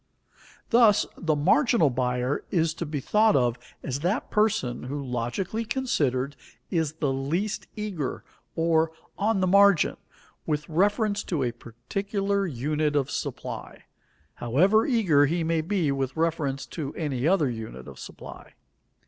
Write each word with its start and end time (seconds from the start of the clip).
Thus, 0.71 1.05
the 1.15 1.35
marginal 1.35 1.91
buyer 1.91 2.43
is 2.49 2.73
to 2.73 2.87
be 2.87 2.99
thought 2.99 3.35
of 3.35 3.59
as 3.83 3.99
that 3.99 4.31
person 4.31 4.85
who, 4.85 4.99
logically 5.05 5.63
considered, 5.63 6.35
is 6.71 6.93
the 6.93 7.13
least 7.13 7.67
eager, 7.75 8.23
or 8.55 8.91
on 9.15 9.41
the 9.41 9.45
margin, 9.47 9.97
with 10.47 10.67
reference 10.67 11.21
to 11.25 11.43
a 11.43 11.51
particular 11.51 12.47
unit 12.47 12.95
of 12.95 13.11
supply, 13.11 13.83
however 14.33 14.87
eager 14.87 15.27
he 15.27 15.43
may 15.43 15.61
be 15.61 15.91
with 15.91 16.17
reference 16.17 16.65
to 16.65 16.95
any 16.95 17.27
other 17.27 17.47
unit 17.47 17.87
of 17.87 17.99
supply. 17.99 18.55